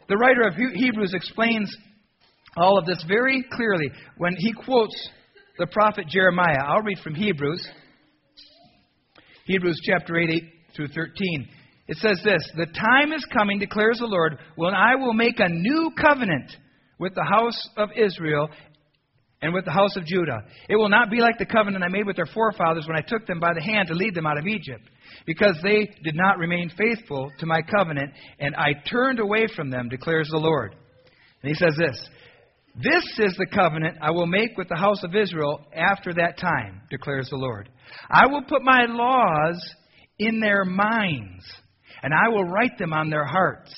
[0.09, 1.75] The writer of Hebrews explains
[2.57, 5.09] all of this very clearly when he quotes
[5.59, 6.65] the prophet Jeremiah.
[6.67, 7.67] I'll read from Hebrews.
[9.47, 10.43] Hebrews chapter 8, 8
[10.77, 11.49] through 13.
[11.89, 15.49] It says this The time is coming, declares the Lord, when I will make a
[15.49, 16.51] new covenant
[16.99, 18.49] with the house of Israel
[19.43, 20.45] and with the house of Judah.
[20.69, 23.27] It will not be like the covenant I made with their forefathers when I took
[23.27, 24.83] them by the hand to lead them out of Egypt,
[25.27, 29.89] because they did not remain faithful to my covenant, and I turned away from them,
[29.89, 30.75] declares the Lord.
[31.43, 32.09] And he says this
[32.77, 36.83] This is the covenant I will make with the house of Israel after that time,
[36.91, 37.69] declares the Lord.
[38.09, 39.75] I will put my laws
[40.19, 41.45] in their minds
[42.03, 43.75] and I will write them on their hearts.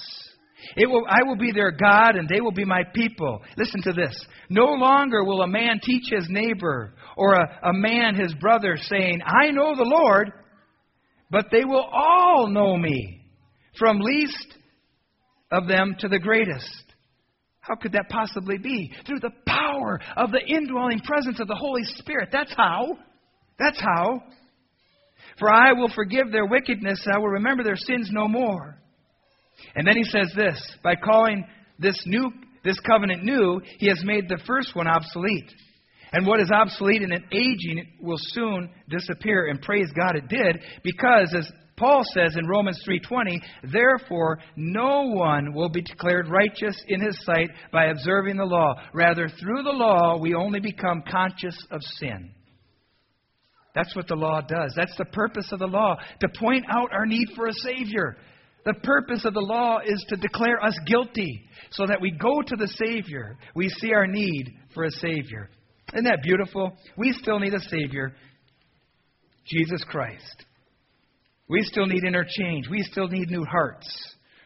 [0.76, 3.42] It will, I will be their God, and they will be my people.
[3.56, 4.14] Listen to this.
[4.48, 9.20] No longer will a man teach his neighbor or a, a man his brother, saying,
[9.24, 10.32] I know the Lord,
[11.30, 13.22] but they will all know me,
[13.76, 14.54] from least
[15.50, 16.84] of them to the greatest.
[17.62, 18.92] How could that possibly be?
[19.06, 22.28] Through the power of the indwelling presence of the Holy Spirit.
[22.30, 22.98] That's how.
[23.58, 24.22] That's how.
[25.38, 28.76] For I will forgive their wickedness, I will remember their sins no more.
[29.74, 31.46] And then he says this by calling
[31.78, 32.32] this new
[32.64, 35.50] this covenant new, he has made the first one obsolete.
[36.12, 39.46] And what is obsolete and aging will soon disappear.
[39.46, 41.50] And praise God it did, because as
[41.82, 43.42] Paul says in Romans 3:20,
[43.72, 48.80] therefore no one will be declared righteous in his sight by observing the law.
[48.94, 52.30] Rather, through the law we only become conscious of sin.
[53.74, 54.72] That's what the law does.
[54.76, 58.16] That's the purpose of the law, to point out our need for a Savior.
[58.64, 62.54] The purpose of the law is to declare us guilty so that we go to
[62.54, 63.36] the Savior.
[63.56, 65.50] We see our need for a Savior.
[65.94, 66.76] Isn't that beautiful?
[66.96, 68.14] We still need a Savior,
[69.46, 70.44] Jesus Christ.
[71.52, 72.66] We still need interchange.
[72.70, 73.86] We still need new hearts.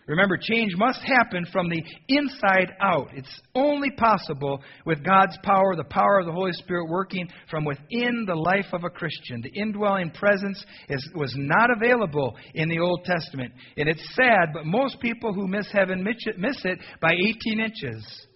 [0.08, 3.10] Remember, change must happen from the inside out.
[3.14, 8.24] It's only possible with God's power, the power of the Holy Spirit working from within
[8.26, 9.40] the life of a Christian.
[9.40, 13.52] The indwelling presence is, was not available in the Old Testament.
[13.76, 18.26] And it's sad, but most people who miss heaven miss it by 18 inches.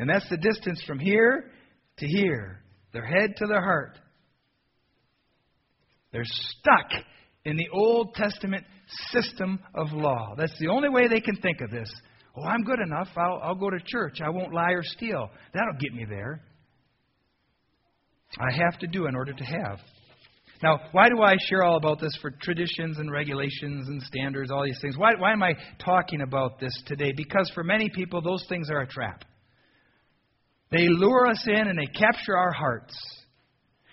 [0.00, 1.52] And that's the distance from here
[1.98, 3.98] to here, their head to their heart.
[6.12, 7.04] They're stuck
[7.44, 8.64] in the Old Testament
[9.10, 10.34] system of law.
[10.36, 11.90] That's the only way they can think of this.
[12.36, 13.08] Oh, I'm good enough.
[13.16, 14.20] I'll, I'll go to church.
[14.24, 15.30] I won't lie or steal.
[15.52, 16.42] That'll get me there.
[18.38, 19.78] I have to do in order to have.
[20.62, 24.64] Now, why do I share all about this for traditions and regulations and standards, all
[24.64, 24.96] these things?
[24.96, 27.12] Why, why am I talking about this today?
[27.16, 29.24] Because for many people, those things are a trap.
[30.70, 32.94] They lure us in and they capture our hearts.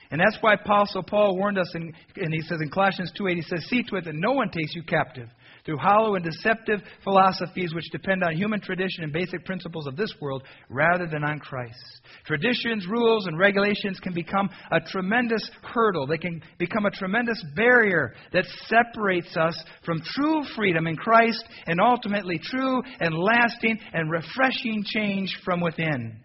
[0.10, 3.41] And that's why Apostle Paul warned us, in, and he says in Colossians 2.8, he
[3.41, 5.28] says, See to it that no one takes you captive
[5.65, 10.13] through hollow and deceptive philosophies which depend on human tradition and basic principles of this
[10.22, 11.78] world rather than on Christ.
[12.26, 16.08] Traditions, rules, and regulations can become a tremendous hurdle.
[16.08, 21.82] They can become a tremendous barrier that separates us from true freedom in Christ and
[21.82, 26.17] ultimately true and lasting and refreshing change from within.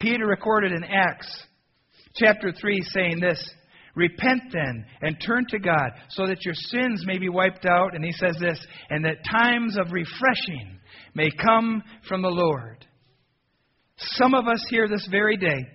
[0.00, 1.46] Peter recorded in Acts
[2.16, 3.42] chapter 3 saying this
[3.94, 7.94] Repent then and turn to God so that your sins may be wiped out.
[7.94, 10.78] And he says this, and that times of refreshing
[11.14, 12.86] may come from the Lord.
[13.96, 15.66] Some of us here this very day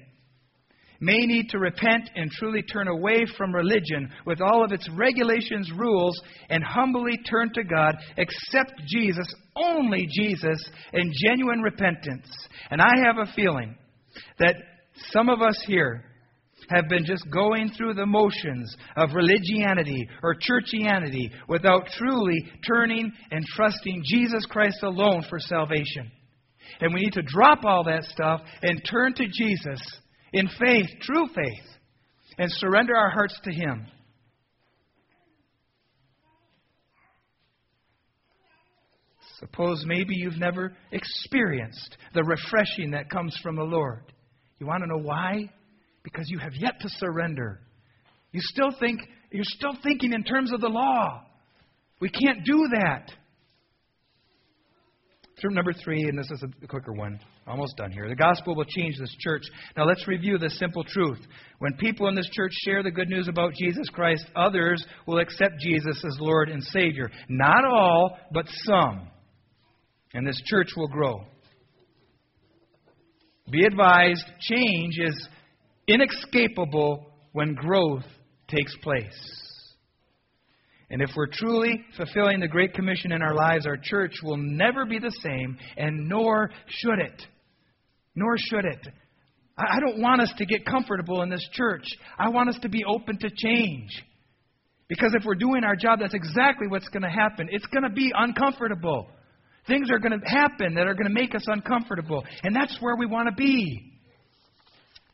[1.00, 5.72] may need to repent and truly turn away from religion with all of its regulations,
[5.78, 6.20] rules,
[6.50, 12.28] and humbly turn to God, accept Jesus, only Jesus, in genuine repentance.
[12.72, 13.76] And I have a feeling
[14.40, 14.56] that
[15.12, 16.04] some of us here
[16.70, 23.46] have been just going through the motions of religianity or churchianity without truly turning and
[23.56, 26.12] trusting Jesus Christ alone for salvation.
[26.82, 29.82] And we need to drop all that stuff and turn to Jesus
[30.34, 31.66] in faith, true faith,
[32.38, 33.88] and surrender our hearts to Him.
[39.40, 44.12] Suppose maybe you've never experienced the refreshing that comes from the Lord.
[44.60, 45.52] You want to know why?
[46.14, 47.60] Because you have yet to surrender.
[48.32, 51.22] You still think you're still thinking in terms of the law.
[52.00, 53.12] We can't do that.
[55.42, 57.20] Through number three, and this is a quicker one.
[57.46, 58.08] Almost done here.
[58.08, 59.42] The gospel will change this church.
[59.76, 61.20] Now let's review the simple truth.
[61.60, 65.60] When people in this church share the good news about Jesus Christ, others will accept
[65.60, 67.12] Jesus as Lord and Savior.
[67.28, 69.10] Not all, but some.
[70.14, 71.26] And this church will grow.
[73.52, 75.30] Be advised, change is
[75.88, 78.06] inescapable when growth
[78.48, 79.48] takes place.
[80.90, 84.86] And if we're truly fulfilling the Great Commission in our lives, our church will never
[84.86, 87.22] be the same, and nor should it.
[88.16, 88.88] Nor should it.
[89.58, 91.84] I don't want us to get comfortable in this church.
[92.18, 93.90] I want us to be open to change.
[94.88, 97.50] Because if we're doing our job, that's exactly what's going to happen.
[97.52, 99.10] It's going to be uncomfortable.
[99.68, 102.24] Things are going to happen that are going to make us uncomfortable.
[102.44, 103.97] And that's where we want to be.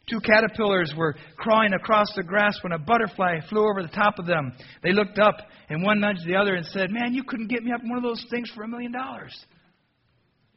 [0.10, 4.26] Two caterpillars were crawling across the grass when a butterfly flew over the top of
[4.26, 4.52] them.
[4.84, 5.36] They looked up,
[5.70, 8.04] and one nudged the other and said, Man, you couldn't get me up one of
[8.04, 9.34] those things for a million dollars.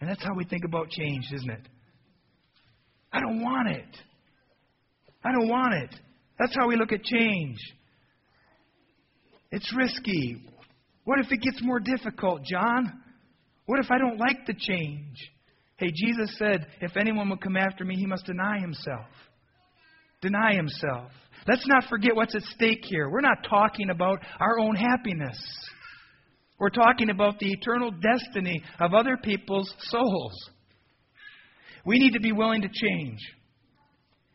[0.00, 1.68] And that's how we think about change, isn't it?
[3.12, 3.96] I don't want it.
[5.24, 5.94] I don't want it.
[6.38, 7.58] That's how we look at change.
[9.52, 10.42] It's risky.
[11.04, 13.00] What if it gets more difficult, John?
[13.66, 15.16] What if I don't like the change?
[15.76, 19.06] Hey, Jesus said, If anyone will come after me, he must deny himself
[20.20, 21.10] deny himself.
[21.46, 23.08] Let's not forget what's at stake here.
[23.08, 25.38] We're not talking about our own happiness.
[26.58, 30.50] We're talking about the eternal destiny of other people's souls.
[31.84, 33.20] We need to be willing to change.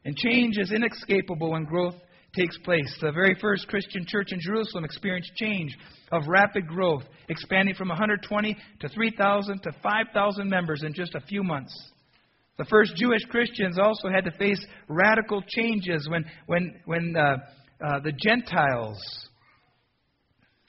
[0.06, 1.96] And change is inescapable when growth
[2.34, 2.98] takes place.
[3.02, 5.76] The very first Christian church in Jerusalem experienced change
[6.12, 11.44] of rapid growth, expanding from 120 to 3,000 to 5,000 members in just a few
[11.44, 11.74] months.
[12.62, 17.38] The first Jewish Christians also had to face radical changes when, when, when uh,
[17.84, 19.00] uh, the Gentiles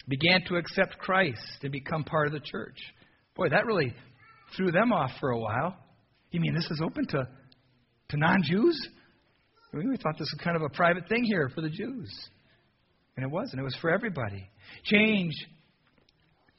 [0.09, 2.79] began to accept Christ and become part of the church.
[3.37, 3.93] Boy, that really
[4.57, 5.77] threw them off for a while.
[6.31, 7.29] You mean this is open to,
[8.09, 8.89] to non Jews?
[9.75, 12.11] We thought this was kind of a private thing here for the Jews.
[13.19, 14.49] And it wasn't, it was for everybody.
[14.85, 15.35] Change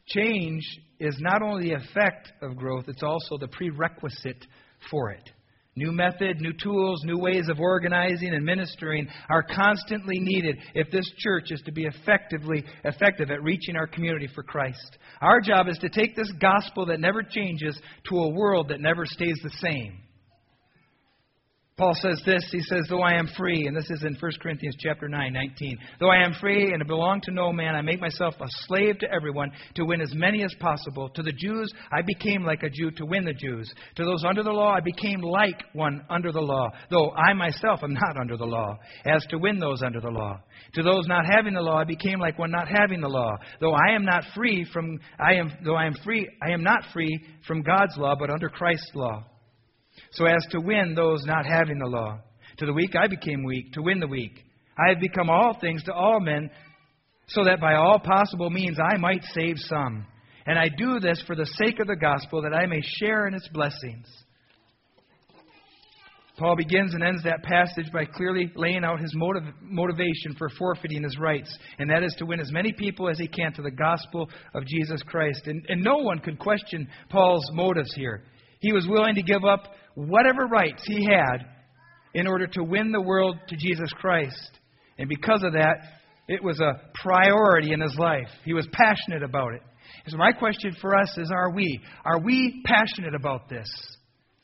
[0.05, 0.61] change
[0.99, 4.45] is not only the effect of growth, it's also the prerequisite
[4.89, 5.29] for it.
[5.75, 11.09] New method, new tools, new ways of organizing and ministering are constantly needed if this
[11.17, 14.99] church is to be effectively effective at reaching our community for Christ.
[15.19, 17.79] Our job is to take this gospel that never changes
[18.09, 20.03] to a world that never stays the same.
[21.76, 24.76] Paul says this, he says, Though I am free, and this is in 1 Corinthians
[24.78, 25.80] chapter 9, 19.
[25.99, 29.11] Though I am free and belong to no man, I make myself a slave to
[29.11, 31.09] everyone to win as many as possible.
[31.09, 33.74] To the Jews, I became like a Jew to win the Jews.
[33.95, 37.80] To those under the law, I became like one under the law, though I myself
[37.82, 40.39] am not under the law, as to win those under the law.
[40.76, 43.36] To those not having the law, I became like one not having the law.
[43.59, 46.84] Though I am not free from I am though I am free, I am not
[46.93, 49.26] free from God's law, but under Christ's law
[50.14, 52.20] so as to win those not having the law.
[52.57, 54.39] To the weak I became weak, to win the weak.
[54.78, 56.49] I have become all things to all men,
[57.28, 60.05] so that by all possible means I might save some.
[60.45, 63.34] And I do this for the sake of the gospel, that I may share in
[63.34, 64.07] its blessings.
[66.38, 71.03] Paul begins and ends that passage by clearly laying out his motiv- motivation for forfeiting
[71.03, 73.72] his rights, and that is to win as many people as he can to the
[73.72, 75.43] gospel of Jesus Christ.
[75.45, 78.24] And, and no one could question Paul's motives here.
[78.61, 81.45] He was willing to give up whatever rights he had
[82.13, 84.59] in order to win the world to Jesus Christ.
[84.97, 85.77] And because of that,
[86.27, 88.29] it was a priority in his life.
[88.45, 89.61] He was passionate about it.
[90.07, 91.79] So, my question for us is are we?
[92.05, 93.67] Are we passionate about this?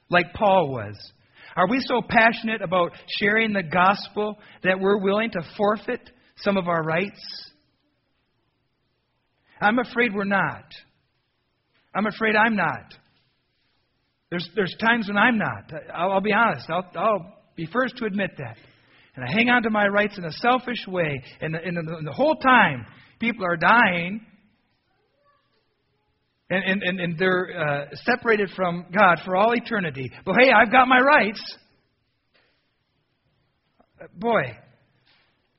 [0.10, 0.96] Like Paul was?
[1.56, 6.68] Are we so passionate about sharing the gospel that we're willing to forfeit some of
[6.68, 7.20] our rights?
[9.62, 10.64] I'm afraid we're not.
[11.94, 12.94] I'm afraid I'm not.
[14.30, 15.72] There's, there's times when I'm not.
[15.94, 16.70] I'll, I'll be honest.
[16.70, 18.58] I'll, I'll be first to admit that.
[19.16, 21.22] And I hang on to my rights in a selfish way.
[21.42, 22.86] And and and the whole time,
[23.20, 24.22] people are dying.
[26.52, 30.12] And, and, and, and they're uh, separated from God for all eternity.
[30.26, 31.58] But hey, I've got my rights.
[34.16, 34.58] Boy,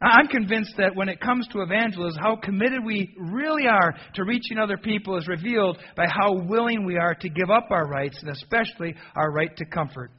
[0.03, 4.57] I'm convinced that when it comes to evangelism, how committed we really are to reaching
[4.57, 8.31] other people is revealed by how willing we are to give up our rights, and
[8.31, 10.11] especially our right to comfort.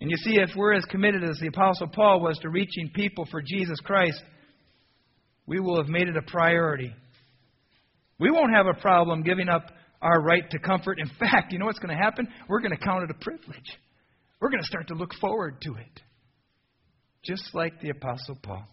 [0.00, 3.26] And you see, if we're as committed as the Apostle Paul was to reaching people
[3.30, 4.22] for Jesus Christ,
[5.46, 6.94] we will have made it a priority.
[8.18, 9.66] We won't have a problem giving up
[10.00, 10.98] our right to comfort.
[10.98, 12.26] In fact, you know what's going to happen?
[12.48, 13.76] We're going to count it a privilege.
[14.40, 16.00] We're going to start to look forward to it
[17.24, 18.64] just like the Apostle Paul.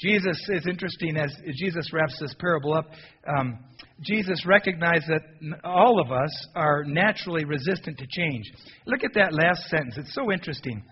[0.00, 2.86] Jesus is interesting as Jesus wraps this parable up.
[3.28, 3.58] Um,
[4.00, 5.22] Jesus recognized that
[5.62, 8.44] all of us are naturally resistant to change.
[8.86, 9.94] Look at that last sentence.
[9.96, 10.82] It's so interesting.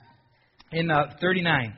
[0.70, 1.74] In uh, 39,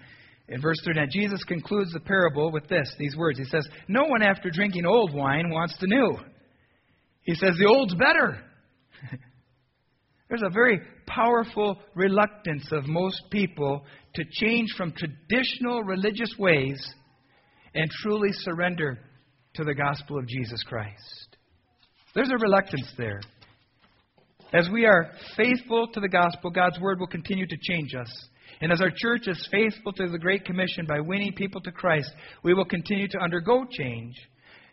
[0.48, 3.38] in verse 39, Jesus concludes the parable with this, these words.
[3.38, 6.18] He says, No one after drinking old wine wants the new.
[7.22, 8.42] He says, The old's better.
[10.28, 16.94] There's a very powerful reluctance of most people to change from traditional religious ways
[17.74, 18.98] and truly surrender
[19.54, 21.36] to the gospel of Jesus Christ.
[22.14, 23.20] There's a reluctance there.
[24.52, 28.10] As we are faithful to the gospel, God's word will continue to change us.
[28.60, 32.10] And as our church is faithful to the Great Commission by winning people to Christ,
[32.44, 34.14] we will continue to undergo change.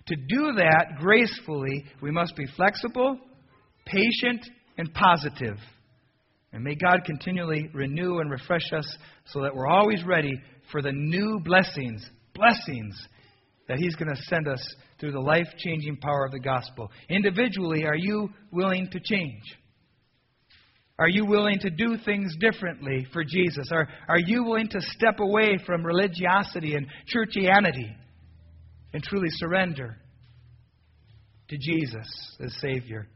[0.07, 3.17] To do that gracefully, we must be flexible,
[3.85, 4.47] patient,
[4.82, 5.57] and positive.
[6.53, 10.34] And may God continually renew and refresh us so that we're always ready
[10.71, 12.03] for the new blessings,
[12.34, 12.99] blessings
[13.67, 16.89] that He's going to send us through the life changing power of the gospel.
[17.09, 19.43] Individually, are you willing to change?
[20.97, 23.69] Are you willing to do things differently for Jesus?
[23.71, 27.95] Are, are you willing to step away from religiosity and churchianity
[28.93, 29.95] and truly surrender
[31.49, 32.07] to Jesus
[32.43, 33.07] as Savior?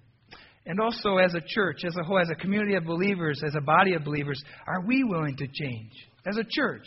[0.67, 3.61] And also, as a church, as a whole, as a community of believers, as a
[3.61, 5.91] body of believers, are we willing to change?
[6.25, 6.85] As a church,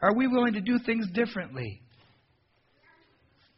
[0.00, 1.82] are we willing to do things differently?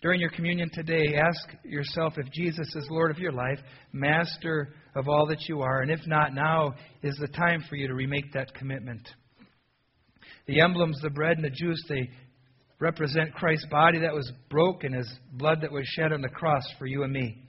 [0.01, 3.59] During your communion today, ask yourself if Jesus is Lord of your life,
[3.93, 7.87] Master of all that you are, and if not, now is the time for you
[7.87, 9.07] to remake that commitment.
[10.47, 12.11] The emblems, the bread and the juice, they
[12.81, 16.87] represent Christ's body that was broken, his blood that was shed on the cross for
[16.87, 17.42] you and me.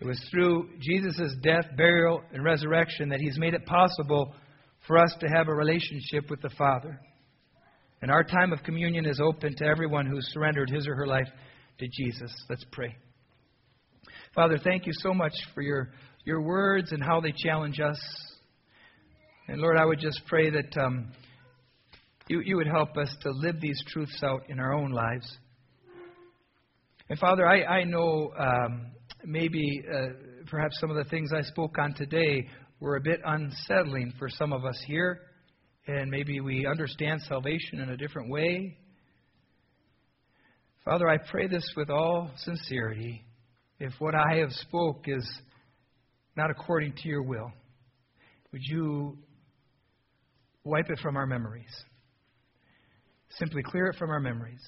[0.00, 4.34] It was through Jesus' death, burial, and resurrection that He's made it possible
[4.86, 6.98] for us to have a relationship with the Father.
[8.02, 11.28] And our time of communion is open to everyone who's surrendered his or her life
[11.78, 12.32] to Jesus.
[12.48, 12.96] Let's pray.
[14.34, 15.90] Father, thank you so much for your,
[16.24, 18.00] your words and how they challenge us.
[19.48, 21.12] And Lord, I would just pray that um,
[22.28, 25.30] you, you would help us to live these truths out in our own lives.
[27.10, 28.92] And Father, I, I know um,
[29.24, 30.08] maybe uh,
[30.48, 32.48] perhaps some of the things I spoke on today
[32.80, 35.20] were a bit unsettling for some of us here,
[35.86, 38.76] and maybe we understand salvation in a different way.
[40.84, 43.24] Father, I pray this with all sincerity.
[43.78, 45.28] If what I have spoke is
[46.36, 47.52] not according to your will,
[48.52, 49.18] would you
[50.64, 51.70] wipe it from our memories?
[53.38, 54.62] Simply clear it from our memories.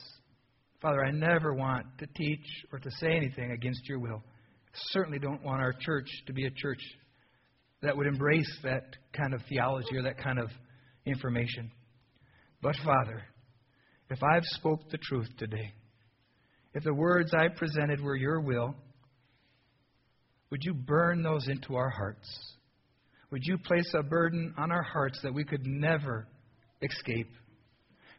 [0.81, 4.23] Father, I never want to teach or to say anything against your will
[4.75, 6.81] certainly don't want our church to be a church
[7.83, 10.49] that would embrace that kind of theology or that kind of
[11.05, 11.71] information.
[12.63, 13.23] But, Father,
[14.09, 15.73] if I've spoke the truth today,
[16.75, 18.75] if the words I presented were your will,
[20.51, 22.29] would you burn those into our hearts?
[23.31, 26.29] Would you place a burden on our hearts that we could never
[26.83, 27.31] escape?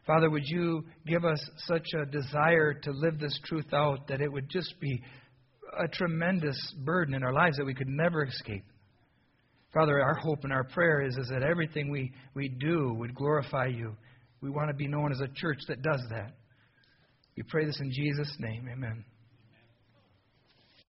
[0.06, 4.30] Father, would you give us such a desire to live this truth out that it
[4.30, 5.00] would just be
[5.78, 8.64] a tremendous burden in our lives that we could never escape.
[9.72, 13.66] Father, our hope and our prayer is, is that everything we, we do would glorify
[13.66, 13.96] you.
[14.40, 16.32] We want to be known as a church that does that.
[17.36, 18.68] We pray this in Jesus' name.
[18.70, 19.04] Amen.